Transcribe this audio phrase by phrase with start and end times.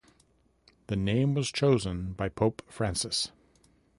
[0.87, 3.29] The name was chosen by Pope Francis.